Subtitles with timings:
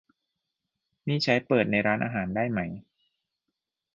[1.07, 2.59] นี่ใช้เปิดในร้านอาหารได้ไหม?